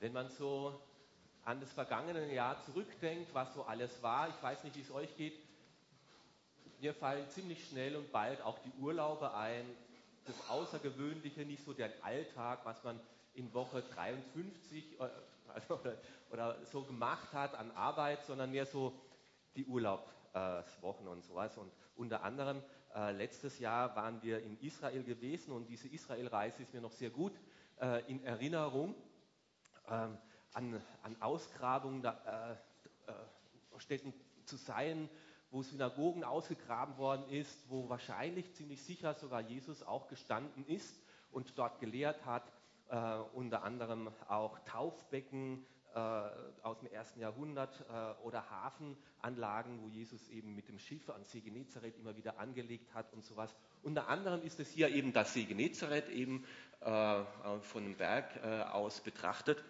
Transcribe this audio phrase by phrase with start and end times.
[0.00, 0.80] Wenn man so
[1.44, 5.16] an das vergangene Jahr zurückdenkt, was so alles war, ich weiß nicht, wie es euch
[5.16, 5.38] geht,
[6.80, 9.64] mir fallen ziemlich schnell und bald auch die Urlaube ein,
[10.26, 13.00] das Außergewöhnliche, nicht so der Alltag, was man
[13.34, 15.08] in Woche 53 äh,
[15.54, 15.80] also,
[16.30, 18.92] oder so gemacht hat an Arbeit, sondern mehr so
[19.56, 21.56] die Urlaubswochen und sowas.
[21.56, 22.62] Und unter anderem
[22.94, 27.10] äh, letztes Jahr waren wir in Israel gewesen und diese Israel-Reise ist mir noch sehr
[27.10, 27.32] gut
[27.80, 28.94] äh, in Erinnerung
[29.88, 32.58] an, an Ausgrabungen da,
[33.06, 34.12] äh, äh, Städten
[34.44, 35.08] zu sein,
[35.50, 41.58] wo Synagogen ausgegraben worden ist, wo wahrscheinlich ziemlich sicher sogar Jesus auch gestanden ist und
[41.58, 42.52] dort gelehrt hat,
[42.88, 45.98] äh, unter anderem auch Taufbecken äh,
[46.62, 51.40] aus dem ersten Jahrhundert äh, oder Hafenanlagen, wo Jesus eben mit dem Schiff an See
[51.40, 53.54] Genezareth immer wieder angelegt hat und sowas.
[53.82, 56.44] Unter anderem ist es hier eben das See Genezareth eben
[56.80, 59.62] von dem Berg äh, aus betrachtet.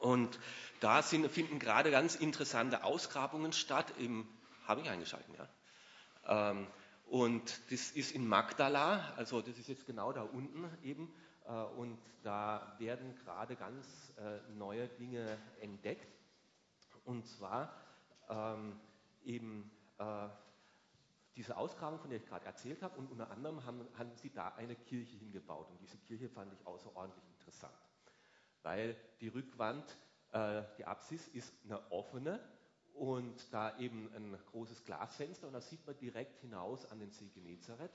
[0.00, 0.38] Und
[0.80, 3.92] da sind, finden gerade ganz interessante Ausgrabungen statt.
[4.66, 6.50] Habe ich eingeschalten, ja.
[6.50, 6.66] Ähm,
[7.06, 11.12] und das ist in Magdala, also das ist jetzt genau da unten eben.
[11.46, 16.06] Äh, und da werden gerade ganz äh, neue Dinge entdeckt.
[17.04, 17.72] Und zwar
[18.28, 18.78] ähm,
[19.24, 20.28] eben äh,
[21.36, 22.98] diese Ausgrabung, von der ich gerade erzählt habe.
[22.98, 25.70] Und unter anderem haben, haben sie da eine Kirche hingebaut.
[25.70, 27.74] Und diese Kirche fand ich außerordentlich interessant,
[28.62, 29.84] weil die Rückwand,
[30.32, 32.40] äh, die Apsis ist eine offene
[32.94, 37.28] und da eben ein großes Glasfenster und da sieht man direkt hinaus an den See
[37.28, 37.92] Genezareth.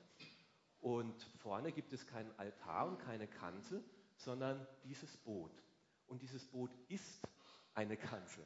[0.80, 3.84] Und vorne gibt es keinen Altar und keine Kanzel,
[4.18, 5.52] sondern dieses Boot.
[6.08, 7.22] Und dieses Boot ist
[7.74, 8.46] eine Kanzel.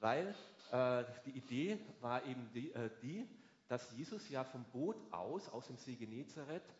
[0.00, 0.34] Weil
[0.72, 3.28] äh, die Idee war eben die, äh, die,
[3.72, 6.76] dass Jesus ja vom Boot aus, aus dem See Genezareth,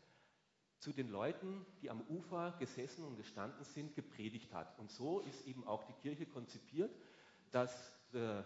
[0.78, 4.78] zu den Leuten, die am Ufer gesessen und gestanden sind, gepredigt hat.
[4.78, 6.94] Und so ist eben auch die Kirche konzipiert,
[7.50, 7.72] dass
[8.12, 8.42] äh,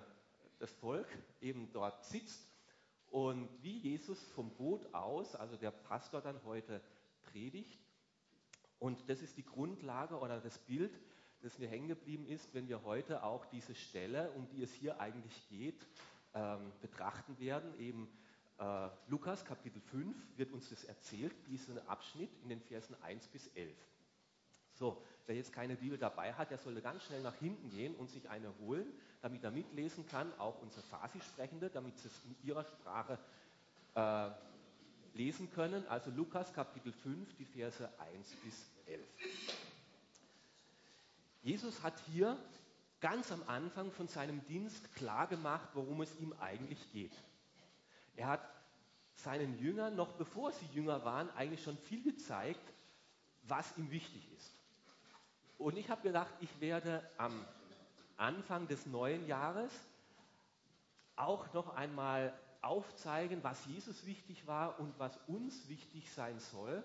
[0.61, 1.09] das Volk
[1.41, 2.49] eben dort sitzt
[3.09, 6.81] und wie Jesus vom Boot aus, also der Pastor dann heute
[7.25, 7.81] predigt,
[8.79, 10.97] und das ist die Grundlage oder das Bild,
[11.41, 15.01] das mir hängen geblieben ist, wenn wir heute auch diese Stelle, um die es hier
[15.01, 15.85] eigentlich geht,
[16.33, 17.77] ähm, betrachten werden.
[17.81, 18.09] Eben
[18.59, 23.49] äh, Lukas Kapitel 5 wird uns das erzählt, diesen Abschnitt in den Versen 1 bis
[23.49, 23.77] 11.
[24.73, 28.11] So, wer jetzt keine Bibel dabei hat, der sollte ganz schnell nach hinten gehen und
[28.11, 28.87] sich eine holen
[29.27, 33.19] damit er mitlesen kann, auch unsere Farsi-Sprechende, damit sie es in ihrer Sprache
[33.97, 34.31] äh,
[35.17, 35.85] lesen können.
[35.89, 39.01] Also Lukas Kapitel 5, die Verse 1 bis 11.
[41.43, 42.37] Jesus hat hier
[43.01, 47.13] ganz am Anfang von seinem Dienst klar gemacht, worum es ihm eigentlich geht.
[48.17, 48.41] Er hat
[49.15, 52.61] seinen Jüngern, noch bevor sie Jünger waren, eigentlich schon viel gezeigt,
[53.45, 54.53] was ihm wichtig ist.
[55.59, 57.45] Und ich habe gedacht, ich werde am
[58.17, 59.73] Anfang des neuen Jahres
[61.17, 66.83] auch noch einmal aufzeigen, was Jesus wichtig war und was uns wichtig sein soll,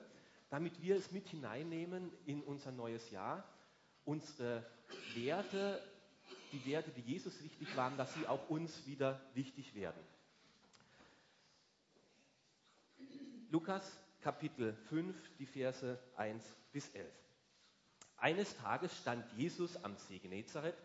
[0.50, 3.44] damit wir es mit hineinnehmen in unser neues Jahr.
[4.06, 4.66] Unsere
[5.16, 5.82] Werte,
[6.52, 10.02] die Werte, die Jesus wichtig waren, dass sie auch uns wieder wichtig werden.
[13.52, 17.06] Lukas Kapitel 5, die Verse 1 bis 11.
[18.18, 20.78] Eines Tages stand Jesus am See Genezareth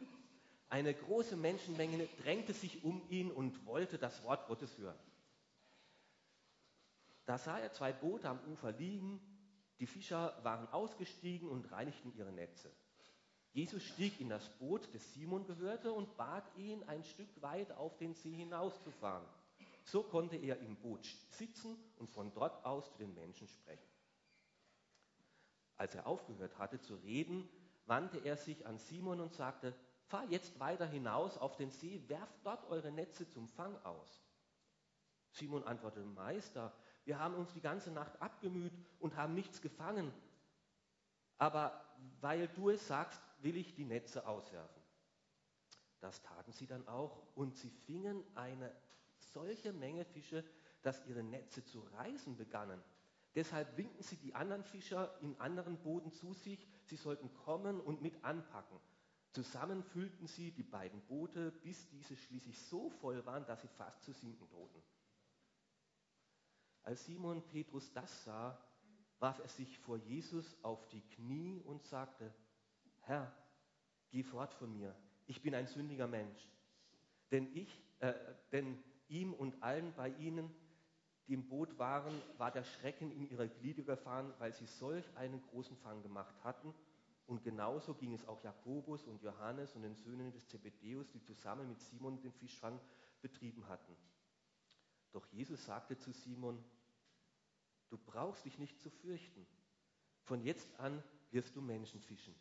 [0.69, 4.99] eine große Menschenmenge drängte sich um ihn und wollte das Wort Gottes hören.
[7.25, 9.21] Da sah er zwei Boote am Ufer liegen.
[9.79, 12.73] Die Fischer waren ausgestiegen und reinigten ihre Netze.
[13.53, 17.97] Jesus stieg in das Boot, das Simon gehörte, und bat ihn, ein Stück weit auf
[17.97, 19.25] den See hinauszufahren.
[19.87, 23.89] So konnte er im Boot sitzen und von dort aus zu den Menschen sprechen.
[25.77, 27.49] Als er aufgehört hatte zu reden,
[27.87, 29.75] wandte er sich an Simon und sagte,
[30.09, 34.25] Fahr jetzt weiter hinaus auf den See, werft dort eure Netze zum Fang aus.
[35.31, 36.73] Simon antwortete, Meister,
[37.05, 40.13] wir haben uns die ganze Nacht abgemüht und haben nichts gefangen.
[41.39, 41.85] Aber
[42.21, 44.83] weil du es sagst, will ich die Netze auswerfen.
[46.01, 48.75] Das taten sie dann auch und sie fingen eine
[49.19, 50.45] solche Menge Fische,
[50.83, 52.83] dass ihre Netze zu reißen begannen.
[53.35, 58.01] Deshalb winkten sie die anderen Fischer in anderen Booten zu sich, sie sollten kommen und
[58.01, 58.81] mit anpacken.
[59.33, 64.03] Zusammen füllten sie die beiden Boote, bis diese schließlich so voll waren, dass sie fast
[64.03, 64.83] zu sinken drohten.
[66.83, 68.59] Als Simon Petrus das sah,
[69.19, 72.33] warf er sich vor Jesus auf die Knie und sagte,
[73.01, 73.31] Herr,
[74.09, 74.97] geh fort von mir,
[75.27, 76.49] ich bin ein sündiger Mensch.
[77.31, 78.15] Denn, ich, äh,
[78.53, 80.51] denn ihm und allen bei ihnen,
[81.27, 85.43] die im Boot waren, war der Schrecken in ihre Glieder gefahren, weil sie solch einen
[85.43, 86.73] großen Fang gemacht hatten
[87.27, 91.69] Und genauso ging es auch Jakobus und Johannes und den Söhnen des Zebedeus, die zusammen
[91.69, 92.81] mit Simon den Fischfang
[93.21, 93.97] betrieben hatten.
[95.13, 96.63] Doch Jesus sagte zu Simon,
[97.89, 99.47] du brauchst dich nicht zu fürchten.
[100.23, 102.35] Von jetzt an wirst du Menschen fischen.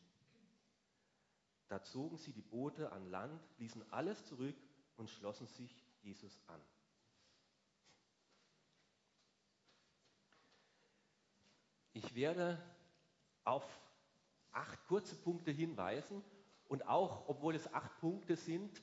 [1.68, 4.56] Da zogen sie die Boote an Land, ließen alles zurück
[4.98, 6.62] und schlossen sich Jesus an.
[11.94, 12.62] Ich werde
[13.44, 13.66] auf
[14.52, 16.24] acht kurze Punkte hinweisen
[16.68, 18.81] und auch, obwohl es acht Punkte sind,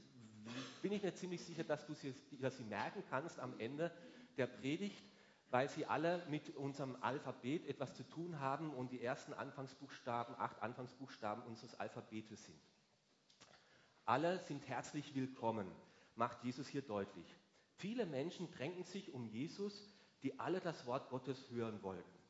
[0.82, 3.92] bin ich mir ziemlich sicher, dass du sie, dass sie merken kannst am Ende
[4.36, 5.04] der Predigt,
[5.50, 10.60] weil sie alle mit unserem Alphabet etwas zu tun haben und die ersten Anfangsbuchstaben, acht
[10.62, 12.60] Anfangsbuchstaben unseres Alphabetes sind.
[14.04, 15.70] Alle sind herzlich willkommen,
[16.14, 17.26] macht Jesus hier deutlich.
[17.76, 19.92] Viele Menschen drängen sich um Jesus,
[20.22, 22.22] die alle das Wort Gottes hören wollten.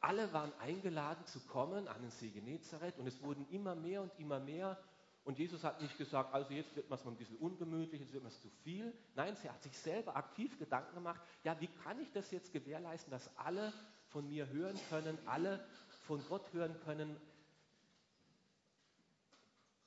[0.00, 4.18] Alle waren eingeladen zu kommen an den See Genezareth und es wurden immer mehr und
[4.18, 4.78] immer mehr.
[5.24, 8.12] Und Jesus hat nicht gesagt, also jetzt wird man es mal ein bisschen ungemütlich, jetzt
[8.14, 8.94] wird man es zu viel.
[9.14, 13.10] Nein, er hat sich selber aktiv Gedanken gemacht, ja, wie kann ich das jetzt gewährleisten,
[13.10, 13.74] dass alle
[14.08, 15.62] von mir hören können, alle
[16.06, 17.20] von Gott hören können,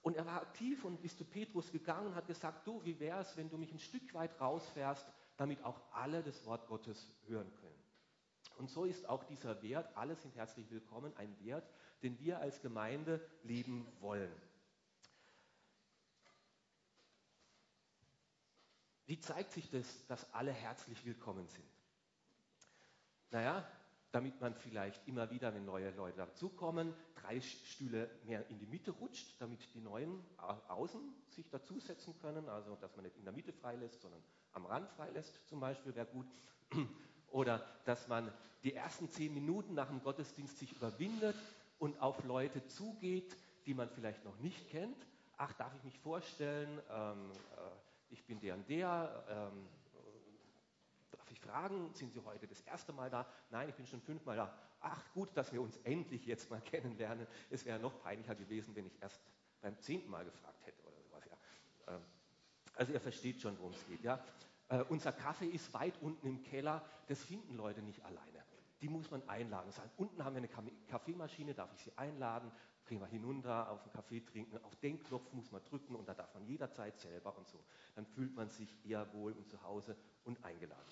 [0.04, 3.22] und er war aktiv und ist zu Petrus gegangen und hat gesagt, du, wie wäre
[3.22, 5.08] es, wenn du mich ein Stück weit rausfährst,
[5.38, 7.84] damit auch alle das Wort Gottes hören können.
[8.58, 11.68] Und so ist auch dieser Wert, alle sind herzlich willkommen, ein Wert,
[12.04, 14.32] den wir als Gemeinde leben wollen.
[19.06, 21.66] Wie zeigt sich das, dass alle herzlich willkommen sind?
[23.32, 23.68] Naja,
[24.14, 28.92] damit man vielleicht immer wieder, wenn neue Leute dazukommen, drei Stühle mehr in die Mitte
[28.92, 30.24] rutscht, damit die Neuen
[30.68, 32.48] außen sich dazusetzen können.
[32.48, 34.22] Also, dass man nicht in der Mitte freilässt, sondern
[34.52, 36.28] am Rand freilässt zum Beispiel, wäre gut.
[37.32, 38.32] Oder dass man
[38.64, 41.36] die ersten zehn Minuten nach dem Gottesdienst sich überwindet
[41.80, 43.36] und auf Leute zugeht,
[43.66, 45.08] die man vielleicht noch nicht kennt.
[45.38, 46.80] Ach, darf ich mich vorstellen?
[46.92, 49.26] Ähm, äh, ich bin der und der.
[49.28, 49.68] Ähm,
[51.44, 53.28] fragen, sind Sie heute das erste Mal da?
[53.50, 54.58] Nein, ich bin schon fünfmal da.
[54.82, 57.28] Ach, gut, dass wir uns endlich jetzt mal kennenlernen.
[57.50, 59.22] Es wäre noch peinlicher gewesen, wenn ich erst
[59.62, 61.24] beim zehnten Mal gefragt hätte oder sowas.
[61.26, 61.96] Ja.
[61.96, 62.02] Ähm,
[62.76, 64.04] also ihr versteht schon, worum es geht.
[64.04, 64.24] Ja?
[64.70, 66.84] Äh, unser Kaffee ist weit unten im Keller.
[67.08, 68.44] Das finden Leute nicht alleine.
[68.82, 69.72] Die muss man einladen.
[69.72, 72.52] Sagen, unten haben wir eine Kaffeemaschine, darf ich Sie einladen?
[72.84, 74.58] Kriegen wir hinunter, auf den Kaffee trinken.
[74.66, 77.64] Auf den Knopf muss man drücken und da darf man jederzeit selber und so.
[77.96, 79.96] Dann fühlt man sich eher wohl und zu Hause
[80.26, 80.92] und eingeladen.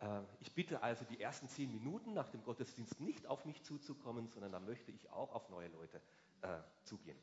[0.00, 4.28] Äh, ich bitte also die ersten zehn Minuten nach dem Gottesdienst nicht auf mich zuzukommen,
[4.28, 6.00] sondern da möchte ich auch auf neue Leute
[6.42, 7.18] äh, zugehen.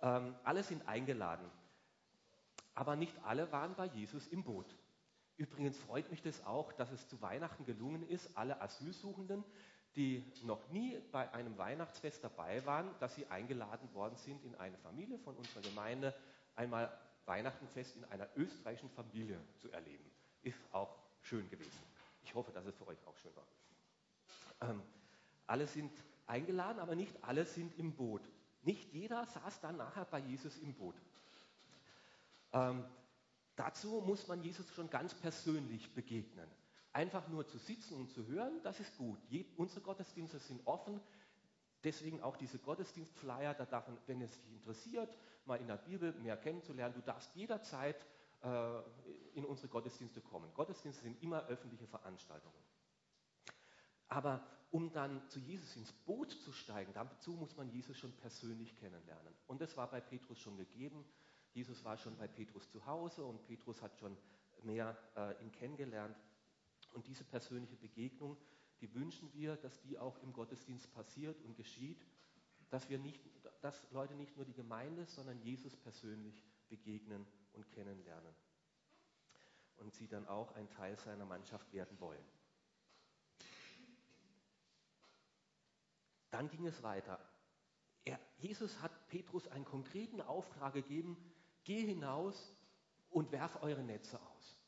[0.00, 1.50] Ähm, alle sind eingeladen,
[2.74, 4.76] aber nicht alle waren bei Jesus im Boot.
[5.36, 9.44] Übrigens freut mich das auch, dass es zu Weihnachten gelungen ist, alle Asylsuchenden,
[9.94, 14.76] die noch nie bei einem Weihnachtsfest dabei waren, dass sie eingeladen worden sind, in eine
[14.78, 16.14] Familie von unserer Gemeinde
[16.54, 20.08] einmal Weihnachtenfest in einer österreichischen Familie zu erleben
[20.48, 21.82] ist auch schön gewesen.
[22.22, 24.68] Ich hoffe, dass es für euch auch schön war.
[24.70, 24.82] Ähm,
[25.46, 25.92] alle sind
[26.26, 28.22] eingeladen, aber nicht alle sind im Boot.
[28.62, 30.96] Nicht jeder saß dann nachher bei Jesus im Boot.
[32.52, 32.84] Ähm,
[33.56, 36.48] dazu muss man Jesus schon ganz persönlich begegnen.
[36.92, 39.18] Einfach nur zu sitzen und zu hören, das ist gut.
[39.28, 41.00] Je, unsere Gottesdienste sind offen,
[41.84, 46.12] deswegen auch diese Gottesdienstflyer, da darf man, wenn es dich interessiert, mal in der Bibel
[46.14, 48.04] mehr kennenzulernen, du darfst jederzeit
[49.34, 50.52] in unsere Gottesdienste kommen.
[50.54, 52.62] Gottesdienste sind immer öffentliche Veranstaltungen.
[54.08, 58.74] Aber um dann zu Jesus ins Boot zu steigen, dazu muss man Jesus schon persönlich
[58.76, 59.34] kennenlernen.
[59.46, 61.04] Und das war bei Petrus schon gegeben.
[61.52, 64.16] Jesus war schon bei Petrus zu Hause und Petrus hat schon
[64.62, 66.16] mehr äh, ihn kennengelernt.
[66.92, 68.36] Und diese persönliche Begegnung,
[68.80, 72.06] die wünschen wir, dass die auch im Gottesdienst passiert und geschieht,
[72.70, 73.20] dass wir nicht,
[73.62, 78.34] dass Leute nicht nur die Gemeinde, sondern Jesus persönlich begegnen und kennenlernen.
[79.76, 82.24] Und sie dann auch ein Teil seiner Mannschaft werden wollen.
[86.30, 87.18] Dann ging es weiter.
[88.04, 91.16] Er, Jesus hat Petrus einen konkreten Auftrag gegeben,
[91.64, 92.54] geh hinaus
[93.10, 94.58] und werf eure Netze aus.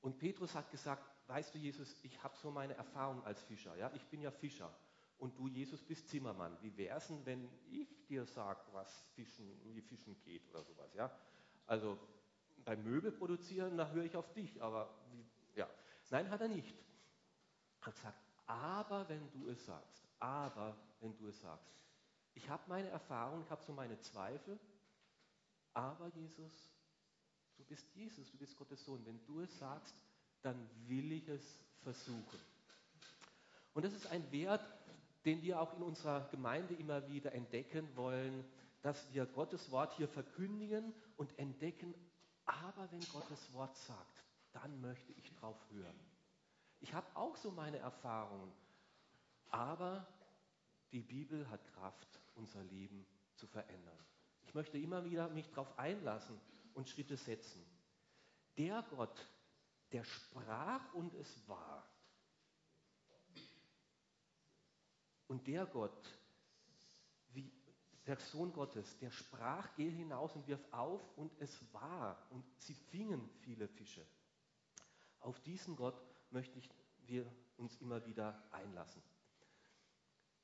[0.00, 3.90] Und Petrus hat gesagt, weißt du Jesus, ich habe so meine Erfahrung als Fischer, ja,
[3.94, 4.74] ich bin ja Fischer
[5.18, 6.56] und du Jesus bist Zimmermann.
[6.60, 10.92] Wie wäre es denn, wenn ich dir sage, was Fischen, wie Fischen geht oder sowas,
[10.94, 11.10] ja?
[11.66, 11.98] Also
[12.64, 14.94] beim Möbel produzieren, da höre ich auf dich, aber
[15.54, 15.68] ja.
[16.10, 16.74] Nein, hat er nicht.
[17.80, 21.74] Er hat gesagt, aber wenn du es sagst, aber wenn du es sagst.
[22.34, 24.58] Ich habe meine Erfahrung, ich habe so meine Zweifel,
[25.72, 26.70] aber Jesus,
[27.56, 29.04] du bist Jesus, du bist Gottes Sohn.
[29.04, 29.94] Wenn du es sagst,
[30.42, 32.40] dann will ich es versuchen.
[33.72, 34.64] Und das ist ein Wert,
[35.24, 38.44] den wir auch in unserer Gemeinde immer wieder entdecken wollen,
[38.84, 41.94] dass wir Gottes Wort hier verkündigen und entdecken,
[42.44, 44.22] aber wenn Gottes Wort sagt,
[44.52, 45.98] dann möchte ich drauf hören.
[46.80, 48.52] Ich habe auch so meine Erfahrungen,
[49.48, 50.06] aber
[50.92, 53.98] die Bibel hat Kraft, unser Leben zu verändern.
[54.42, 56.38] Ich möchte immer wieder mich darauf einlassen
[56.74, 57.64] und Schritte setzen.
[58.58, 59.18] Der Gott,
[59.92, 61.88] der sprach und es war.
[65.26, 66.18] Und der Gott,
[68.06, 72.26] der Sohn Gottes, der sprach, geh hinaus und wirf auf und es war.
[72.30, 74.04] Und sie fingen viele Fische.
[75.20, 76.68] Auf diesen Gott möchte ich,
[77.06, 79.02] wir uns immer wieder einlassen.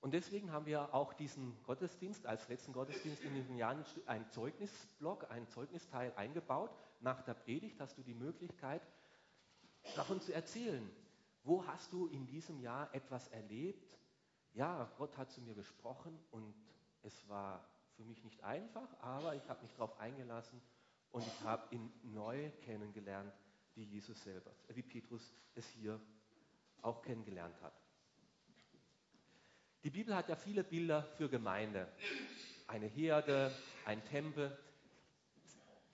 [0.00, 5.30] Und deswegen haben wir auch diesen Gottesdienst als letzten Gottesdienst in diesen Jahren einen Zeugnisblock,
[5.30, 6.70] einen Zeugnisteil eingebaut.
[7.00, 8.80] Nach der Predigt hast du die Möglichkeit,
[9.96, 10.90] davon zu erzählen.
[11.42, 13.98] Wo hast du in diesem Jahr etwas erlebt?
[14.52, 16.54] Ja, Gott hat zu mir gesprochen und
[17.02, 17.64] es war
[17.96, 20.60] für mich nicht einfach, aber ich habe mich darauf eingelassen
[21.12, 23.32] und ich habe ihn neu kennengelernt,
[23.74, 26.00] wie Jesus selber, wie Petrus es hier
[26.82, 27.72] auch kennengelernt hat.
[29.82, 31.88] Die Bibel hat ja viele Bilder für Gemeinde.
[32.66, 33.50] Eine Herde,
[33.86, 34.56] ein Tempel.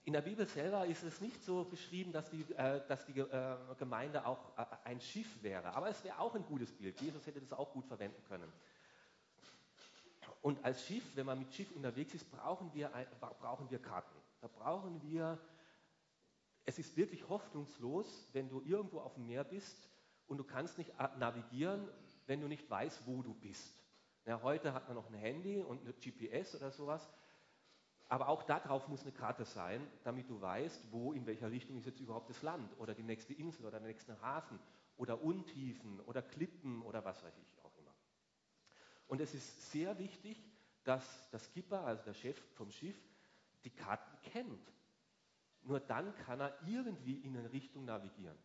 [0.04, 3.56] In der Bibel selber ist es nicht so beschrieben, dass die, äh, dass die äh,
[3.78, 5.72] Gemeinde auch äh, ein Schiff wäre.
[5.74, 7.00] Aber es wäre auch ein gutes Bild.
[7.00, 8.52] Jesus hätte das auch gut verwenden können.
[10.46, 12.88] Und als Schiff, wenn man mit Schiff unterwegs ist, brauchen wir,
[13.40, 14.16] brauchen wir Karten.
[14.40, 15.40] Da brauchen wir,
[16.64, 19.76] es ist wirklich hoffnungslos, wenn du irgendwo auf dem Meer bist
[20.28, 21.88] und du kannst nicht navigieren
[22.26, 23.74] wenn du nicht weißt, wo du bist.
[24.24, 27.10] Ja, heute hat man noch ein Handy und eine GPS oder sowas.
[28.08, 31.86] Aber auch darauf muss eine Karte sein, damit du weißt, wo, in welcher Richtung ist
[31.86, 34.60] jetzt überhaupt das Land oder die nächste Insel oder der nächste Hafen
[34.96, 37.65] oder Untiefen oder Klippen oder was weiß ich.
[39.08, 40.42] Und es ist sehr wichtig,
[40.84, 42.96] dass der Skipper, also der Chef vom Schiff,
[43.64, 44.72] die Karten kennt.
[45.62, 48.38] Nur dann kann er irgendwie in eine Richtung navigieren.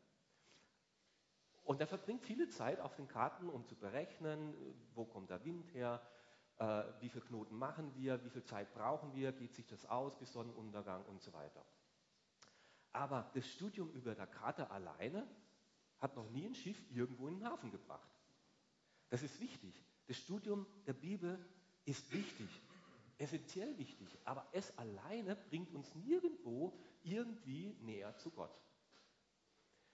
[1.64, 4.54] Und er verbringt viele Zeit auf den Karten, um zu berechnen,
[4.96, 6.02] wo kommt der Wind her,
[6.58, 10.18] äh, wie viele Knoten machen wir, wie viel Zeit brauchen wir, geht sich das aus
[10.18, 11.64] bis Sonnenuntergang und so weiter.
[12.92, 15.28] Aber das Studium über der Karte alleine
[16.00, 18.10] hat noch nie ein Schiff irgendwo in den Hafen gebracht.
[19.10, 19.82] Das ist wichtig.
[20.08, 21.44] Das Studium der Bibel
[21.86, 22.50] ist wichtig,
[23.18, 28.60] essentiell wichtig, aber es alleine bringt uns nirgendwo irgendwie näher zu Gott.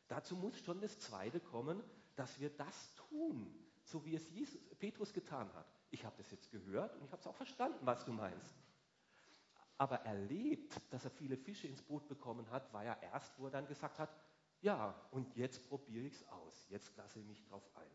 [0.07, 1.83] Dazu muss schon das Zweite kommen,
[2.15, 5.67] dass wir das tun, so wie es Jesus, Petrus getan hat.
[5.91, 8.55] Ich habe das jetzt gehört und ich habe es auch verstanden, was du meinst.
[9.77, 13.51] Aber erlebt, dass er viele Fische ins Boot bekommen hat, war ja erst, wo er
[13.51, 14.09] dann gesagt hat,
[14.61, 17.91] ja, und jetzt probiere ich es aus, jetzt lasse ich mich drauf ein.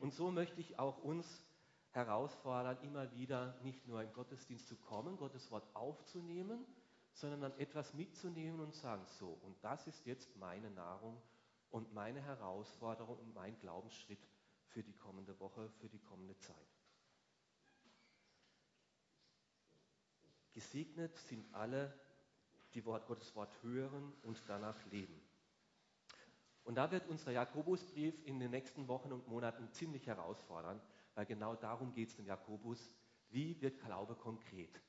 [0.00, 1.42] Und so möchte ich auch uns
[1.90, 6.66] herausfordern, immer wieder nicht nur im Gottesdienst zu kommen, Gottes Wort aufzunehmen,
[7.12, 11.20] sondern dann etwas mitzunehmen und sagen, so, und das ist jetzt meine Nahrung
[11.70, 14.20] und meine Herausforderung und mein Glaubensschritt
[14.66, 16.56] für die kommende Woche, für die kommende Zeit.
[20.52, 21.98] Gesegnet sind alle,
[22.74, 25.25] die Wort Gottes Wort hören und danach leben.
[26.66, 30.80] Und da wird unser Jakobusbrief in den nächsten Wochen und Monaten ziemlich herausfordern,
[31.14, 32.90] weil genau darum geht es im Jakobus.
[33.28, 34.82] Wie wird Glaube konkret?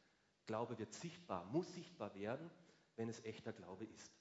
[0.47, 2.49] Glaube wird sichtbar, muss sichtbar werden,
[2.95, 4.11] wenn es echter Glaube ist.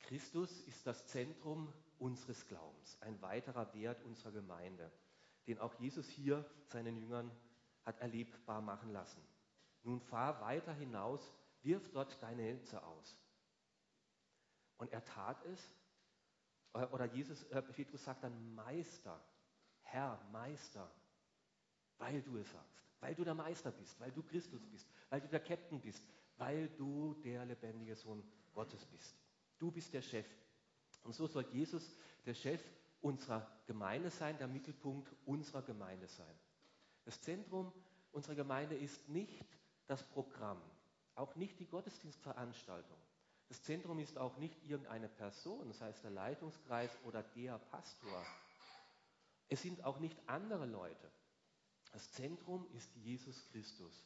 [0.00, 4.92] Christus ist das Zentrum unseres Glaubens, ein weiterer Wert unserer Gemeinde,
[5.46, 7.30] den auch Jesus hier seinen Jüngern
[7.82, 9.26] hat erlebbar machen lassen.
[9.84, 13.16] Nun fahr weiter hinaus, wirf dort deine Netze aus.
[14.78, 15.72] Und er tat es,
[16.72, 19.18] oder Jesus, äh, Petrus sagt dann Meister,
[19.82, 20.90] Herr, Meister
[21.98, 25.28] weil du es sagst, weil du der Meister bist, weil du Christus bist, weil du
[25.28, 26.02] der Captain bist,
[26.36, 29.16] weil du der lebendige Sohn Gottes bist.
[29.58, 30.26] Du bist der Chef.
[31.02, 32.62] Und so soll Jesus der Chef
[33.00, 36.34] unserer Gemeinde sein, der Mittelpunkt unserer Gemeinde sein.
[37.04, 37.72] Das Zentrum
[38.12, 39.46] unserer Gemeinde ist nicht
[39.86, 40.60] das Programm,
[41.14, 42.98] auch nicht die Gottesdienstveranstaltung.
[43.48, 48.24] Das Zentrum ist auch nicht irgendeine Person, das heißt der Leitungskreis oder der Pastor.
[49.48, 51.10] Es sind auch nicht andere Leute.
[51.92, 54.04] Das Zentrum ist Jesus Christus,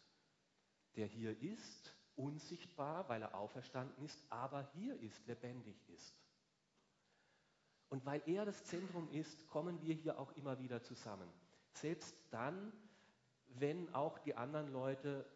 [0.96, 6.14] der hier ist, unsichtbar, weil er auferstanden ist, aber hier ist, lebendig ist.
[7.88, 11.28] Und weil er das Zentrum ist, kommen wir hier auch immer wieder zusammen.
[11.72, 12.72] Selbst dann,
[13.46, 15.26] wenn auch die anderen Leute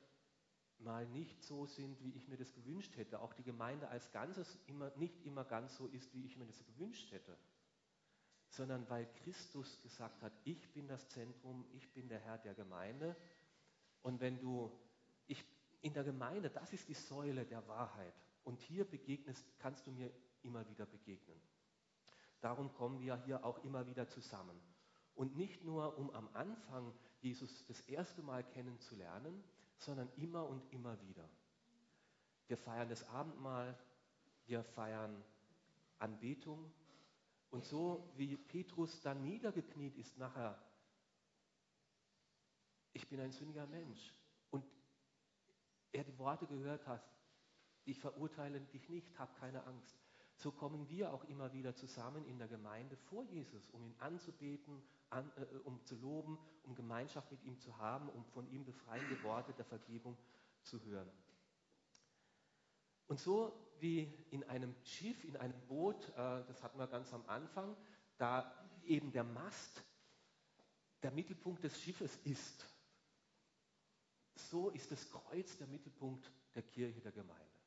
[0.84, 4.58] mal nicht so sind, wie ich mir das gewünscht hätte, auch die Gemeinde als Ganzes
[4.66, 7.36] immer, nicht immer ganz so ist, wie ich mir das gewünscht hätte.
[8.54, 13.16] sondern weil Christus gesagt hat, ich bin das Zentrum, ich bin der Herr der Gemeinde.
[14.02, 14.70] Und wenn du,
[15.26, 15.44] ich,
[15.80, 18.14] in der Gemeinde, das ist die Säule der Wahrheit.
[18.44, 20.10] Und hier begegnest, kannst du mir
[20.42, 21.40] immer wieder begegnen.
[22.40, 24.60] Darum kommen wir hier auch immer wieder zusammen.
[25.14, 29.42] Und nicht nur, um am Anfang Jesus das erste Mal kennenzulernen,
[29.84, 31.28] sondern immer und immer wieder.
[32.46, 33.78] Wir feiern das Abendmahl,
[34.46, 35.22] wir feiern
[35.98, 36.72] Anbetung.
[37.50, 40.58] Und so wie Petrus dann niedergekniet ist nachher,
[42.92, 44.14] ich bin ein sündiger Mensch.
[44.50, 44.64] Und
[45.92, 47.08] er die Worte gehört hat,
[47.84, 49.96] ich verurteile dich nicht, hab keine Angst.
[50.36, 54.82] So kommen wir auch immer wieder zusammen in der Gemeinde vor Jesus, um ihn anzubeten,
[55.14, 59.23] an, äh, um zu loben, um Gemeinschaft mit ihm zu haben, um von ihm befreiende
[59.23, 60.16] Worte der Vergebung
[60.62, 61.11] zu hören.
[63.06, 67.25] Und so wie in einem Schiff, in einem Boot, äh, das hatten wir ganz am
[67.26, 67.76] Anfang,
[68.18, 68.52] da
[68.85, 69.83] eben der Mast
[71.02, 72.66] der Mittelpunkt des Schiffes ist,
[74.37, 77.61] so ist das Kreuz der Mittelpunkt der Kirche der Gemeinde,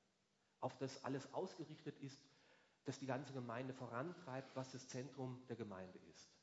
[0.59, 2.23] auf das alles ausgerichtet ist,
[2.85, 6.36] das die ganze Gemeinde vorantreibt, was das Zentrum der Gemeinde ist.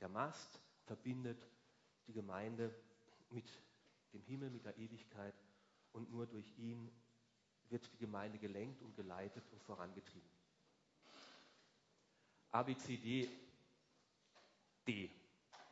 [0.00, 1.46] Der Mast verbindet
[2.06, 2.74] die Gemeinde
[3.30, 3.50] mit
[4.12, 5.34] dem Himmel, mit der Ewigkeit
[5.92, 6.90] und nur durch ihn
[7.68, 10.30] wird die Gemeinde gelenkt und geleitet und vorangetrieben.
[12.50, 13.28] ABCD
[14.86, 15.10] D.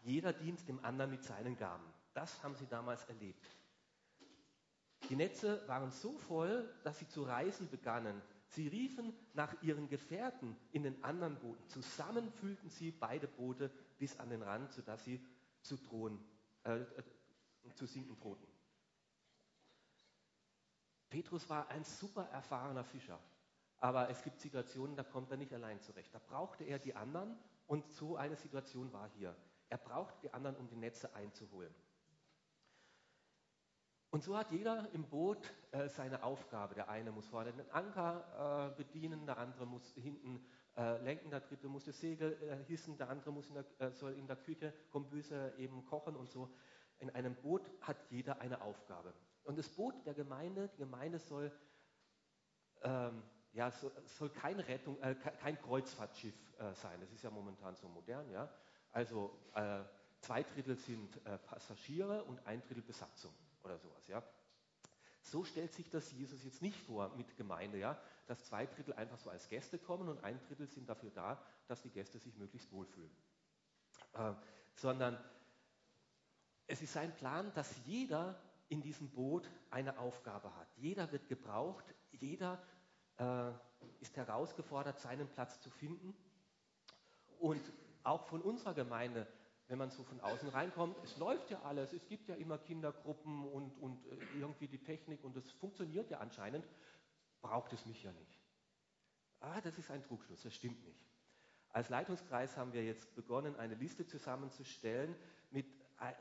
[0.03, 1.85] Jeder dient dem anderen mit seinen Gaben.
[2.15, 3.45] Das haben sie damals erlebt.
[5.09, 8.21] Die Netze waren so voll, dass sie zu reisen begannen.
[8.49, 11.69] Sie riefen nach ihren Gefährten in den anderen Booten.
[11.69, 15.21] Zusammen füllten sie beide Boote bis an den Rand, sodass sie
[15.61, 16.19] zu, drohen,
[16.65, 17.03] äh, äh,
[17.75, 18.47] zu sinken drohten.
[21.11, 23.19] Petrus war ein super erfahrener Fischer,
[23.79, 26.15] aber es gibt Situationen, da kommt er nicht allein zurecht.
[26.15, 29.35] Da brauchte er die anderen und so eine Situation war hier.
[29.69, 31.75] Er braucht die anderen, um die Netze einzuholen.
[34.11, 35.39] Und so hat jeder im Boot
[35.71, 36.75] äh, seine Aufgabe.
[36.75, 40.43] Der eine muss vorne den Anker äh, bedienen, der andere muss hinten
[40.77, 43.91] äh, lenken, der dritte muss das Segel äh, hissen, der andere muss in der, äh,
[43.93, 46.51] soll in der Küche Kombüse eben kochen und so.
[47.01, 49.13] In einem Boot hat jeder eine Aufgabe.
[49.45, 51.53] Und das Boot der Gemeinde, die Gemeinde soll,
[52.83, 56.35] ähm, ja, soll, soll kein, Rettung, äh, kein Kreuzfahrtschiff
[56.75, 57.01] sein.
[57.01, 58.29] Das ist ja momentan so modern.
[58.31, 58.53] Ja?
[58.91, 59.33] Also
[60.21, 64.07] zwei Drittel sind Passagiere und ein Drittel Besatzung oder sowas.
[64.09, 64.23] Ja?
[65.23, 68.01] So stellt sich das Jesus jetzt nicht vor mit Gemeinde, ja?
[68.27, 71.83] dass zwei Drittel einfach so als Gäste kommen und ein Drittel sind dafür da, dass
[71.83, 73.11] die Gäste sich möglichst wohlfühlen.
[74.15, 74.33] Äh,
[74.75, 75.19] sondern
[76.67, 80.69] es ist sein Plan, dass jeder in diesem Boot eine Aufgabe hat.
[80.77, 82.63] Jeder wird gebraucht, jeder
[83.17, 83.51] äh,
[84.01, 86.15] ist herausgefordert, seinen Platz zu finden.
[87.39, 87.63] Und
[88.03, 89.27] auch von unserer Gemeinde,
[89.69, 93.47] wenn man so von außen reinkommt, es läuft ja alles, es gibt ja immer Kindergruppen
[93.47, 96.67] und, und äh, irgendwie die Technik und es funktioniert ja anscheinend,
[97.41, 98.41] braucht es mich ja nicht.
[99.41, 101.01] Ah, das ist ein Trugschluss, das stimmt nicht.
[101.71, 105.15] Als Leitungskreis haben wir jetzt begonnen, eine Liste zusammenzustellen
[105.51, 105.67] mit
[106.01, 106.13] äh,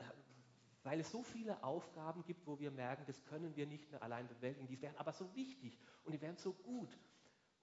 [0.84, 4.26] weil es so viele Aufgaben gibt, wo wir merken, das können wir nicht mehr allein
[4.26, 4.66] bewältigen.
[4.68, 6.88] Die wären aber so wichtig und die wären so gut.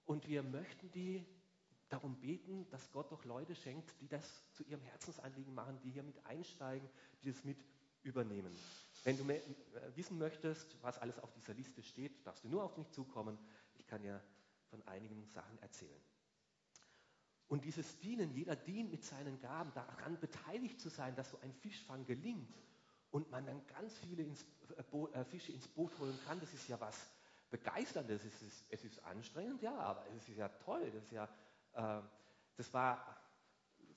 [0.04, 1.26] Und wir möchten die
[1.88, 6.02] darum beten, dass Gott doch Leute schenkt, die das zu ihrem Herzensanliegen machen, die hier
[6.02, 6.88] mit einsteigen,
[7.22, 7.58] die das mit
[8.02, 8.54] übernehmen.
[9.04, 12.64] Wenn du mehr, äh, wissen möchtest, was alles auf dieser Liste steht, darfst du nur
[12.64, 13.38] auf mich zukommen.
[13.74, 14.22] Ich kann dir
[14.70, 16.00] von einigen Sachen erzählen.
[17.48, 21.52] Und dieses Dienen, jeder dient mit seinen Gaben, daran beteiligt zu sein, dass so ein
[21.52, 22.56] Fischfang gelingt
[23.10, 24.44] und man dann ganz viele ins,
[24.76, 27.08] äh, äh, Fische ins Boot holen kann, das ist ja was
[27.50, 28.24] Begeisterndes.
[28.24, 30.90] Es ist, es ist anstrengend, ja, aber es ist ja toll.
[30.92, 31.28] Das, ist ja,
[32.56, 33.16] das war,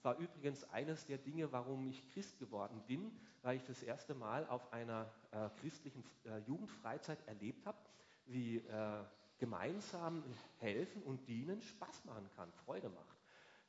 [0.02, 3.12] war übrigens eines der Dinge, warum ich Christ geworden bin,
[3.42, 7.78] weil ich das erste Mal auf einer äh, christlichen äh, Jugendfreizeit erlebt habe,
[8.26, 9.04] wie äh,
[9.38, 10.24] gemeinsam
[10.58, 13.18] helfen und dienen Spaß machen kann, Freude macht.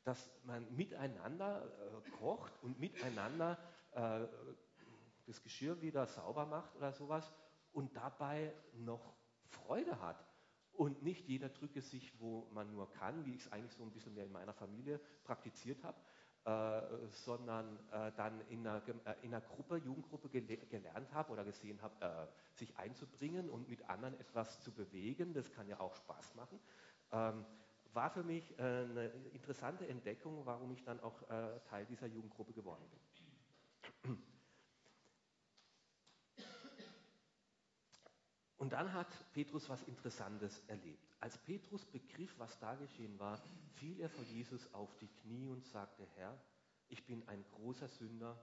[0.03, 1.71] Dass man miteinander
[2.19, 3.59] kocht und miteinander
[5.27, 7.31] das Geschirr wieder sauber macht oder sowas
[7.73, 10.25] und dabei noch Freude hat.
[10.81, 13.91] Und nicht jeder drücke sich, wo man nur kann, wie ich es eigentlich so ein
[13.91, 15.99] bisschen mehr in meiner Familie praktiziert habe,
[16.47, 21.45] äh, sondern äh, dann in einer, äh, in einer, Gruppe, Jugendgruppe gele gelernt habe oder
[21.45, 25.35] gesehen habe, äh, sich einzubringen und mit anderen etwas zu bewegen.
[25.35, 26.59] Das kann ja auch Spaß machen.
[27.13, 27.45] Ähm,
[27.93, 32.55] war für mich äh, eine interessante Entdeckung, warum ich dann auch äh, Teil dieser Jugendgruppe
[32.55, 32.89] geworden
[34.03, 34.23] bin.
[38.61, 41.17] Und dann hat Petrus was Interessantes erlebt.
[41.19, 43.43] Als Petrus begriff, was da geschehen war,
[43.77, 46.39] fiel er vor Jesus auf die Knie und sagte, Herr,
[46.91, 48.39] ich bin ein großer Sünder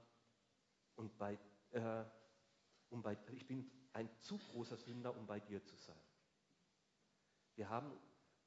[0.95, 1.37] und bei,
[1.69, 2.03] äh,
[2.89, 6.01] um bei, ich bin ein zu großer Sünder, um bei dir zu sein.
[7.53, 7.91] Wir haben,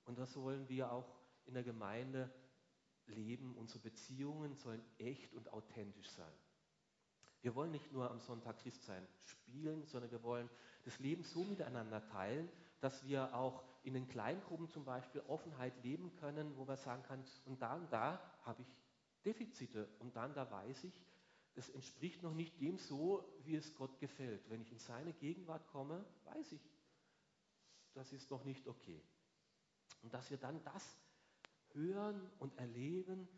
[0.07, 2.35] und das wollen wir auch in der Gemeinde
[3.07, 6.33] leben, unsere Beziehungen sollen echt und authentisch sein.
[7.43, 10.49] Wir wollen nicht nur am Sonntag Christsein spielen, sondern wir wollen
[10.85, 12.49] das Leben so miteinander teilen,
[12.81, 17.25] dass wir auch in den Kleingruppen zum Beispiel Offenheit leben können, wo wir sagen können,
[17.47, 18.69] und da und da habe ich
[19.25, 21.03] Defizite und dann da weiß ich,
[21.55, 24.49] das entspricht noch nicht dem so, wie es Gott gefällt.
[24.49, 26.71] Wenn ich in seine Gegenwart komme, weiß ich,
[27.95, 29.03] das ist noch nicht okay.
[30.03, 30.97] Und dass wir dann das
[31.73, 33.29] hören und erleben,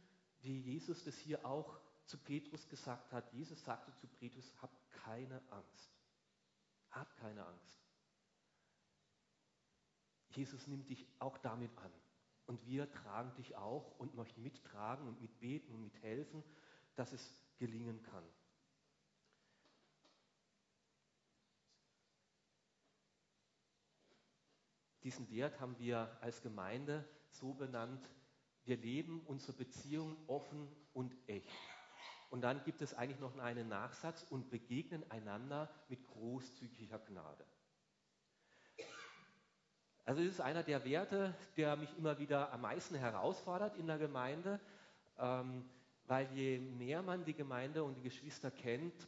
[0.41, 1.81] wie Jesus das hier auch
[2.12, 3.33] zu Petrus gesagt hat.
[3.33, 5.90] Jesus sagte zu Petrus, hab keine Angst.
[6.90, 7.81] Hab keine Angst.
[10.29, 11.90] Jesus nimmt dich auch damit an.
[12.44, 16.44] Und wir tragen dich auch und möchten mittragen und mitbeten und mithelfen,
[16.96, 18.25] dass es gelingen kann.
[25.03, 28.07] Diesen Wert haben wir als Gemeinde so benannt,
[28.64, 31.48] wir leben unsere Beziehung offen und echt.
[32.33, 37.45] Und dann gibt es eigentlich noch einen Nachsatz und begegnen einander mit großzügiger Gnade.
[40.07, 43.99] Also das ist einer der Werte, der mich immer wieder am meisten herausfordert in der
[43.99, 44.61] Gemeinde,
[45.18, 45.68] ähm,
[46.07, 49.07] weil je mehr man die Gemeinde und die Geschwister kennt,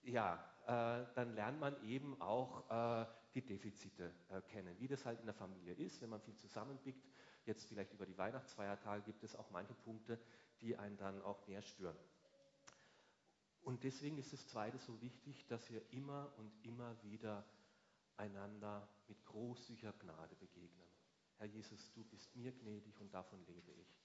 [0.00, 5.20] ja, äh, dann lernt man eben auch äh, die Defizite äh, kennen, wie das halt
[5.20, 7.06] in der Familie ist, wenn man viel zusammenblickt.
[7.44, 10.18] Jetzt vielleicht über die Weihnachtsfeiertage gibt es auch manche Punkte,
[10.62, 11.98] die einen dann auch mehr stören.
[13.68, 17.44] Und deswegen ist das Zweite so wichtig, dass wir immer und immer wieder
[18.16, 20.88] einander mit großzügiger Gnade begegnen.
[21.36, 24.00] Herr Jesus, du bist mir gnädig und davon lebe ich.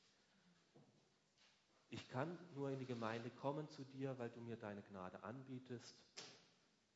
[1.91, 5.95] Ich kann nur in die Gemeinde kommen zu dir, weil du mir deine Gnade anbietest.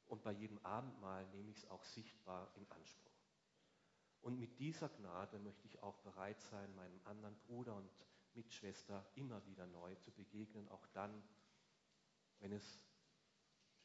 [0.10, 3.14] Und bei jedem Abendmahl nehme ich es auch sichtbar in Anspruch.
[4.20, 7.90] Und mit dieser Gnade möchte ich auch bereit sein, meinem anderen Bruder und
[8.34, 11.24] Mitschwester immer wieder neu zu begegnen, auch dann,
[12.40, 12.86] wenn es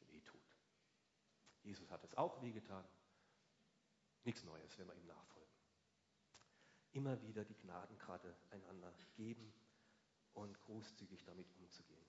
[0.07, 0.41] weh tut.
[1.63, 2.85] Jesus hat es auch wehgetan.
[4.23, 5.51] Nichts Neues, wenn wir ihm nachfolgen.
[6.93, 9.53] Immer wieder die Gnadenkarte einander geben
[10.33, 12.05] und großzügig damit umzugehen.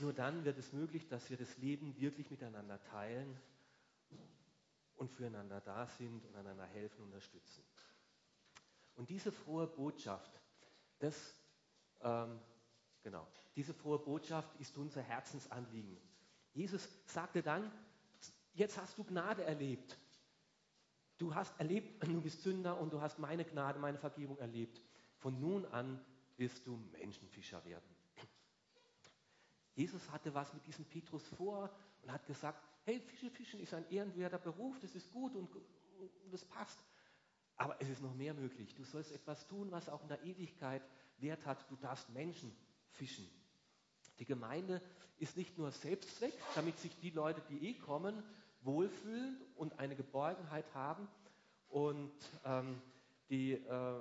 [0.00, 3.38] Nur dann wird es möglich, dass wir das Leben wirklich miteinander teilen
[4.96, 7.64] und füreinander da sind und einander helfen und unterstützen.
[8.96, 10.30] Und diese frohe Botschaft,
[10.98, 11.34] das
[12.00, 12.40] ähm,
[13.02, 13.26] Genau.
[13.56, 15.96] Diese frohe Botschaft ist unser Herzensanliegen.
[16.52, 17.70] Jesus sagte dann,
[18.52, 19.96] jetzt hast du Gnade erlebt.
[21.18, 24.80] Du hast erlebt, du bist Sünder und du hast meine Gnade, meine Vergebung erlebt.
[25.18, 26.04] Von nun an
[26.36, 27.94] wirst du Menschenfischer werden.
[29.74, 31.70] Jesus hatte was mit diesem Petrus vor
[32.02, 35.48] und hat gesagt, hey, Fische fischen ist ein ehrenwerter Beruf, das ist gut und,
[36.30, 36.82] das passt.
[37.56, 38.74] Aber es ist noch mehr möglich.
[38.74, 40.82] Du sollst etwas tun, was auch in der Ewigkeit
[41.18, 41.70] Wert hat.
[41.70, 42.56] Du darfst Menschen
[42.92, 43.28] fischen.
[44.18, 44.82] Die Gemeinde
[45.18, 48.22] ist nicht nur Selbstzweck, damit sich die Leute, die eh kommen,
[48.62, 51.08] wohlfühlen und eine Geborgenheit haben.
[51.68, 52.12] Und
[52.44, 52.80] ähm,
[53.28, 54.00] die äh,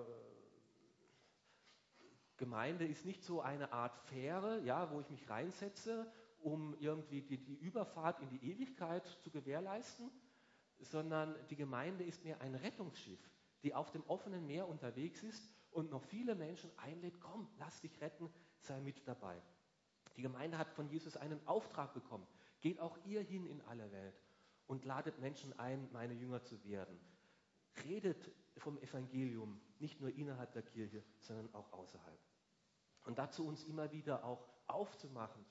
[2.38, 7.38] Gemeinde ist nicht so eine Art Fähre, ja, wo ich mich reinsetze, um irgendwie die,
[7.38, 10.10] die Überfahrt in die Ewigkeit zu gewährleisten,
[10.80, 13.20] sondern die Gemeinde ist mehr ein Rettungsschiff,
[13.64, 18.00] die auf dem offenen Meer unterwegs ist und noch viele Menschen einlädt, komm, lass dich
[18.00, 18.30] retten,
[18.62, 19.42] sei mit dabei.
[20.16, 22.28] Die Gemeinde hat von Jesus einen Auftrag bekommen.
[22.62, 24.22] Geht auch ihr hin in alle Welt
[24.68, 27.00] und ladet Menschen ein, meine Jünger zu werden.
[27.86, 32.20] Redet vom Evangelium, nicht nur innerhalb der Kirche, sondern auch außerhalb.
[33.06, 35.46] Und dazu uns immer wieder auch aufzumachen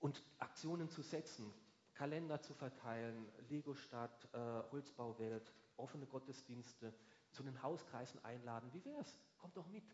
[0.00, 1.52] und Aktionen zu setzen,
[1.94, 6.92] Kalender zu verteilen, Lego-Stadt, äh, Holzbauwelt, offene Gottesdienste,
[7.30, 8.70] zu den Hauskreisen einladen.
[8.72, 9.18] Wie wär's?
[9.38, 9.84] Kommt doch mit.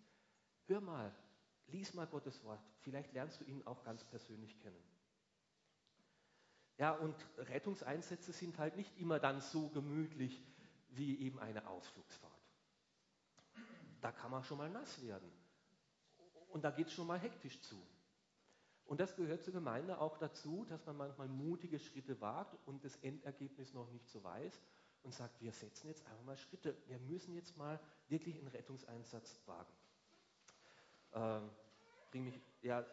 [0.66, 1.14] Hör mal,
[1.72, 2.60] Lies mal Gottes Wort.
[2.80, 4.82] Vielleicht lernst du ihn auch ganz persönlich kennen.
[6.78, 10.42] Ja, und Rettungseinsätze sind halt nicht immer dann so gemütlich
[10.90, 12.32] wie eben eine Ausflugsfahrt.
[14.00, 15.30] Da kann man schon mal nass werden.
[16.48, 17.76] Und da geht es schon mal hektisch zu.
[18.86, 22.96] Und das gehört zur Gemeinde auch dazu, dass man manchmal mutige Schritte wagt und das
[22.96, 24.60] Endergebnis noch nicht so weiß
[25.02, 26.76] und sagt, wir setzen jetzt einfach mal Schritte.
[26.86, 27.78] Wir müssen jetzt mal
[28.08, 29.79] wirklich einen Rettungseinsatz wagen
[31.14, 31.50] ähm,
[32.10, 32.84] bring mich, ja,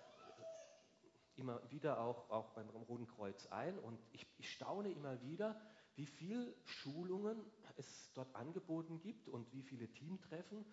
[1.36, 5.60] immer wieder auch, auch beim Roten Kreuz ein und ich, ich staune immer wieder,
[5.96, 7.40] wie viele Schulungen
[7.78, 10.66] es dort angeboten gibt und wie viele Teamtreffen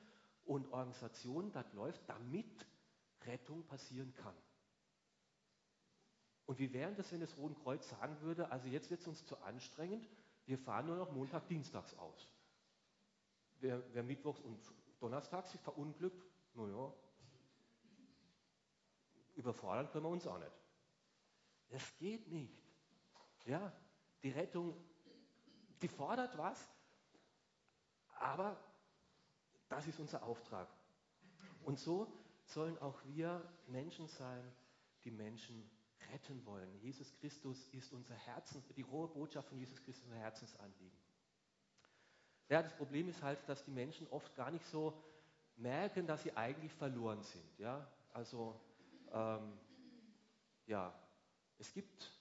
[0.45, 2.67] und Organisationen dort läuft, damit
[3.27, 4.37] Rettung passieren kann.
[6.47, 9.25] Und wie wäre das, wenn das Roten Kreuz sagen würde, also jetzt wird es uns
[9.25, 10.07] zu anstrengend,
[10.47, 12.29] wir fahren nur noch Montag, Dienstags aus.
[13.61, 14.61] Wer, wer Mittwochs und
[15.01, 16.93] Donnerstags sich verunglückt, naja,
[19.35, 20.53] überfordern können wir uns auch nicht.
[21.69, 22.63] Das geht nicht.
[23.47, 23.73] Ja,
[24.23, 24.75] die Rettung,
[25.83, 26.69] die fordert was,
[28.19, 28.57] aber
[29.69, 30.69] das ist unser Auftrag.
[31.65, 32.13] Und so
[32.47, 34.53] sollen auch wir Menschen sein,
[35.05, 35.71] die Menschen
[36.13, 36.79] retten wollen.
[36.81, 40.99] Jesus Christus ist unser Herzens, die rohe Botschaft von Jesus Christus unser Herzensanliegen.
[42.49, 45.03] Ja, das Problem ist halt, dass die Menschen oft gar nicht so
[45.57, 47.59] merken, dass sie eigentlich verloren sind.
[47.59, 48.61] Ja, also
[49.15, 49.59] ähm,
[50.67, 50.93] ja,
[51.59, 52.13] es gibt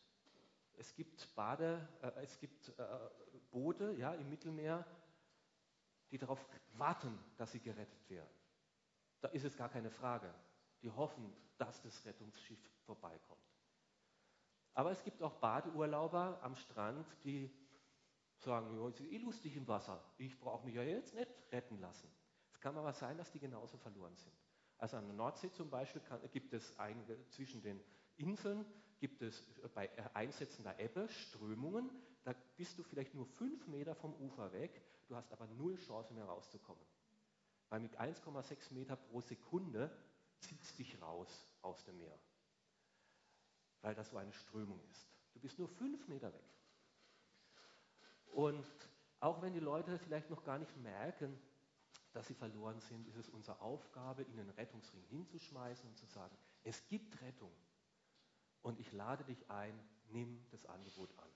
[0.77, 3.09] es gibt Bade, äh, es gibt äh,
[3.51, 4.85] Boote ja, im Mittelmeer,
[6.11, 8.29] die darauf warten, dass sie gerettet werden.
[9.21, 10.33] Da ist es gar keine Frage.
[10.81, 13.39] Die hoffen, dass das Rettungsschiff vorbeikommt.
[14.73, 17.49] Aber es gibt auch Badeurlauber am Strand, die
[18.35, 21.79] sagen, ja, es ist eh lustig im Wasser, ich brauche mich ja jetzt nicht retten
[21.79, 22.11] lassen.
[22.51, 24.33] Es kann aber sein, dass die genauso verloren sind.
[24.83, 27.81] Also an der Nordsee zum Beispiel kann, gibt es ein, zwischen den
[28.17, 28.65] Inseln
[28.99, 29.41] gibt es
[29.73, 31.89] bei einsetzender Ebbe Strömungen,
[32.25, 36.13] da bist du vielleicht nur fünf Meter vom Ufer weg, du hast aber null Chance
[36.13, 36.83] mehr rauszukommen.
[37.69, 39.89] Weil mit 1,6 Meter pro Sekunde
[40.39, 42.19] zieht es dich raus aus dem Meer
[43.83, 45.07] weil das so eine Strömung ist.
[45.33, 46.43] Du bist nur fünf Meter weg.
[48.33, 48.65] Und
[49.21, 51.39] auch wenn die Leute vielleicht noch gar nicht merken,
[52.13, 56.35] dass sie verloren sind, ist es unsere Aufgabe, ihnen den Rettungsring hinzuschmeißen und zu sagen,
[56.63, 57.51] es gibt Rettung.
[58.61, 59.77] Und ich lade dich ein,
[60.09, 61.29] nimm das Angebot an.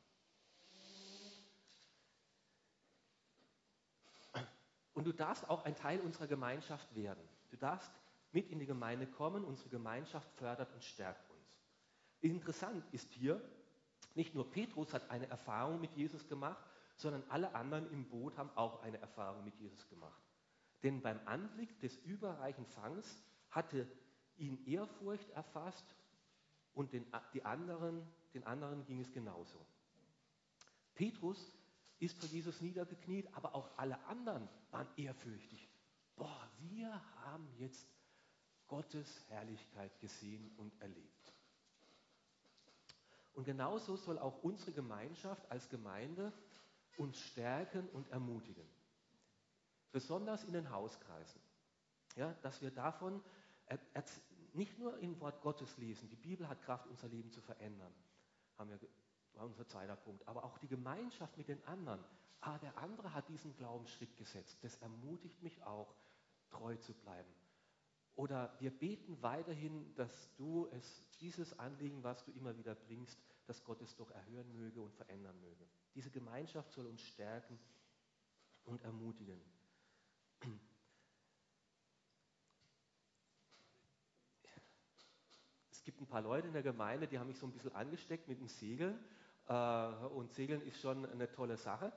[4.94, 7.22] Und du darfst auch ein Teil unserer Gemeinschaft werden.
[7.50, 7.92] Du darfst
[8.32, 9.44] mit in die Gemeinde kommen.
[9.44, 11.28] Unsere Gemeinschaft fördert und stärkt
[12.22, 13.42] Interessant ist hier,
[14.16, 18.50] nicht nur Petrus hat eine Erfahrung mit Jesus gemacht, sondern alle anderen im Boot haben
[18.56, 20.27] auch eine Erfahrung mit Jesus gemacht.
[20.84, 23.88] Denn beim Anblick des überreichen Fangs hatte
[24.38, 25.96] ihn Ehrfurcht erfasst
[26.74, 29.66] und den, die anderen, den anderen ging es genauso.
[30.94, 31.52] Petrus
[32.00, 35.68] ist vor Jesus niedergekniet, aber auch alle anderen waren ehrfürchtig.
[36.16, 37.88] Boah, wir haben jetzt
[38.68, 41.34] Gottes Herrlichkeit gesehen und erlebt.
[43.34, 46.34] Und genauso soll auch unsere Gemeinschaft als Gemeinde
[46.98, 48.68] uns stärken und ermutigen.
[49.92, 51.42] Besonders in den Hauskreisen.
[52.16, 53.24] Ja, dass wir davon
[54.54, 57.94] nicht nur im Wort Gottes lesen, die Bibel hat Kraft, unser Leben zu verändern,
[58.58, 58.80] haben wir,
[59.34, 62.04] war unser zweiter Punkt, aber auch die Gemeinschaft mit den anderen.
[62.42, 64.64] Ah, der andere hat diesen Glaubensschritt gesetzt.
[64.64, 65.94] Das ermutigt mich auch,
[66.50, 67.30] treu zu bleiben.
[68.16, 73.64] Oder wir beten weiterhin, dass du es, dieses Anliegen, was du immer wieder bringst, dass
[73.64, 75.68] Gott es doch erhören möge und verändern möge.
[75.94, 77.60] Diese Gemeinschaft soll uns stärken
[78.64, 79.40] und ermutigen.
[85.72, 88.28] Es gibt ein paar Leute in der Gemeinde, die haben mich so ein bisschen angesteckt
[88.28, 89.00] mit dem Segeln.
[89.48, 91.94] Äh, und Segeln ist schon eine tolle Sache.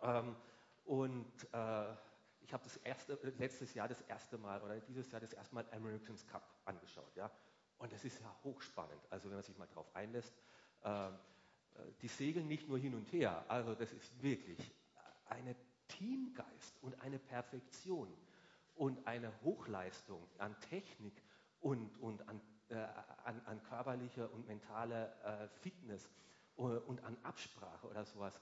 [0.00, 0.36] Ähm,
[0.84, 1.92] und äh,
[2.40, 5.66] ich habe das erste, letztes Jahr das erste Mal oder dieses Jahr das erste Mal
[5.72, 7.14] Americans Cup angeschaut.
[7.16, 7.30] Ja?
[7.78, 9.00] Und das ist ja hochspannend.
[9.10, 10.34] Also wenn man sich mal darauf einlässt,
[10.82, 11.10] äh,
[12.02, 13.44] die segeln nicht nur hin und her.
[13.48, 14.58] Also das ist wirklich
[15.26, 15.56] eine
[16.02, 18.12] Teamgeist und eine Perfektion
[18.74, 21.22] und eine Hochleistung an Technik
[21.60, 22.74] und, und an, äh,
[23.24, 26.10] an, an körperlicher und mentaler äh, Fitness
[26.56, 28.38] und an Absprache oder sowas.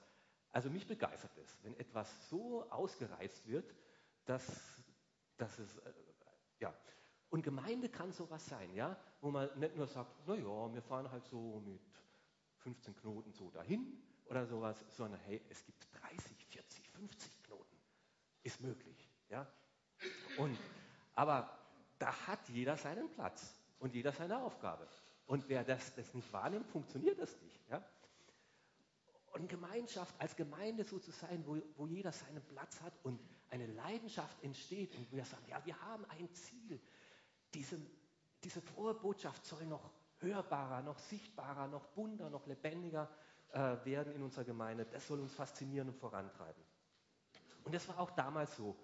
[0.51, 3.73] Also mich begeistert es, wenn etwas so ausgereizt wird,
[4.25, 4.43] dass,
[5.37, 5.93] dass es, äh,
[6.59, 6.73] ja.
[7.29, 11.25] Und Gemeinde kann sowas sein, ja, wo man nicht nur sagt, naja, wir fahren halt
[11.25, 11.81] so mit
[12.57, 17.40] 15 Knoten so dahin oder sowas, sondern hey, es gibt 30, 40, 50 Knoten.
[18.43, 19.47] Ist möglich, ja.
[20.37, 20.57] Und,
[21.13, 21.57] aber
[21.99, 24.87] da hat jeder seinen Platz und jeder seine Aufgabe.
[25.27, 27.69] Und wer das, das nicht wahrnimmt, funktioniert das nicht.
[27.69, 27.83] Ja?
[29.33, 33.67] Und Gemeinschaft, als Gemeinde so zu sein, wo, wo jeder seinen Platz hat und eine
[33.67, 36.81] Leidenschaft entsteht und wir sagen, ja, wir haben ein Ziel.
[37.53, 37.79] Diese,
[38.43, 43.09] diese frohe Botschaft soll noch hörbarer, noch sichtbarer, noch bunter, noch lebendiger
[43.51, 44.85] äh, werden in unserer Gemeinde.
[44.85, 46.63] Das soll uns faszinieren und vorantreiben.
[47.63, 48.75] Und das war auch damals so.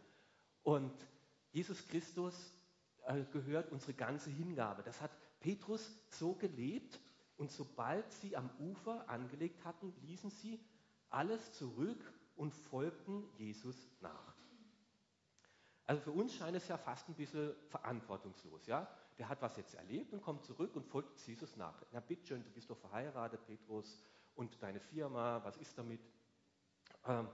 [0.63, 0.93] Und
[1.51, 2.53] Jesus Christus
[3.05, 4.83] äh, gehört unsere ganze Hingabe.
[4.83, 6.99] Das hat Petrus so gelebt
[7.37, 10.59] und sobald sie am Ufer angelegt hatten, ließen sie
[11.09, 14.35] alles zurück und folgten Jesus nach.
[15.85, 18.67] Also für uns scheint es ja fast ein bisschen verantwortungslos.
[18.67, 18.87] Ja?
[19.17, 21.81] Der hat was jetzt erlebt und kommt zurück und folgt Jesus nach.
[21.91, 23.99] Na bitteschön, du bist doch verheiratet, Petrus,
[24.35, 26.01] und deine Firma, was ist damit?
[27.05, 27.27] Ähm,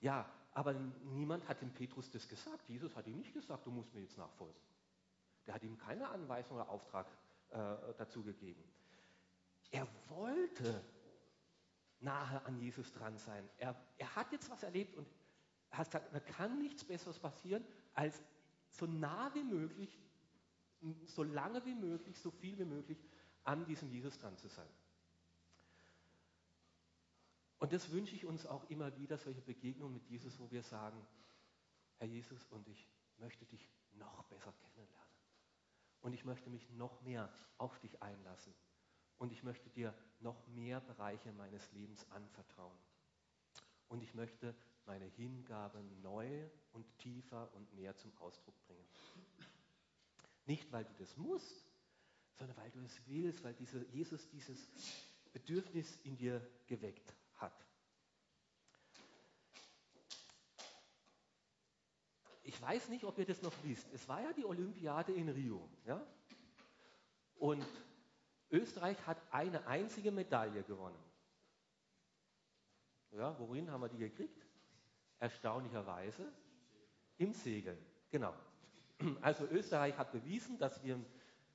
[0.00, 2.68] ja, aber niemand hat dem Petrus das gesagt.
[2.68, 4.56] Jesus hat ihm nicht gesagt, du musst mir jetzt nachfolgen.
[5.46, 7.06] Der hat ihm keine Anweisung oder Auftrag
[7.50, 7.56] äh,
[7.98, 8.62] dazu gegeben.
[9.72, 10.82] Er wollte
[12.00, 13.48] nahe an Jesus dran sein.
[13.58, 15.08] Er, er hat jetzt was erlebt und
[15.72, 17.64] hat gesagt, da kann nichts Besseres passieren,
[17.94, 18.22] als
[18.70, 20.00] so nah wie möglich,
[21.06, 22.98] so lange wie möglich, so viel wie möglich
[23.42, 24.68] an diesem Jesus dran zu sein.
[27.64, 31.00] Und das wünsche ich uns auch immer wieder, solche Begegnungen mit Jesus, wo wir sagen,
[31.96, 35.14] Herr Jesus, und ich möchte dich noch besser kennenlernen.
[36.02, 38.52] Und ich möchte mich noch mehr auf dich einlassen.
[39.16, 42.76] Und ich möchte dir noch mehr Bereiche meines Lebens anvertrauen.
[43.88, 48.86] Und ich möchte meine Hingabe neu und tiefer und mehr zum Ausdruck bringen.
[50.44, 51.64] Nicht, weil du das musst,
[52.34, 54.68] sondern weil du es willst, weil diese, Jesus dieses
[55.32, 57.64] Bedürfnis in dir geweckt hat.
[62.42, 63.92] Ich weiß nicht, ob ihr das noch wisst.
[63.92, 65.68] Es war ja die Olympiade in Rio.
[65.86, 66.06] Ja?
[67.36, 67.66] Und
[68.50, 70.98] Österreich hat eine einzige Medaille gewonnen.
[73.12, 74.44] Ja, worin haben wir die gekriegt?
[75.18, 76.30] Erstaunlicherweise
[77.16, 77.78] im Segeln.
[78.10, 78.34] Genau.
[79.22, 81.00] Also Österreich hat bewiesen, dass wir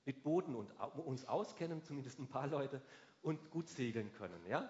[0.06, 0.72] mit Booten und
[1.06, 2.82] uns auskennen, zumindest ein paar Leute,
[3.22, 4.46] und gut segeln können.
[4.48, 4.70] Ja?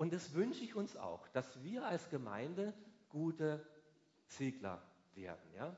[0.00, 2.72] Und das wünsche ich uns auch, dass wir als Gemeinde
[3.10, 3.62] gute
[4.28, 4.80] Segler
[5.14, 5.54] werden.
[5.54, 5.76] Ja?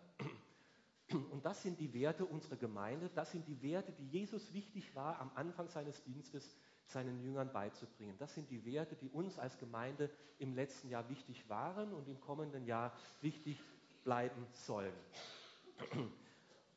[1.32, 5.18] Und das sind die Werte unserer Gemeinde, das sind die Werte, die Jesus wichtig war,
[5.18, 6.56] am Anfang seines Dienstes
[6.86, 8.14] seinen Jüngern beizubringen.
[8.20, 10.08] Das sind die Werte, die uns als Gemeinde
[10.38, 13.60] im letzten Jahr wichtig waren und im kommenden Jahr wichtig
[14.04, 14.94] bleiben sollen.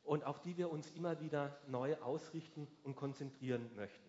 [0.03, 4.05] Und auf die wir uns immer wieder neu ausrichten und konzentrieren möchten.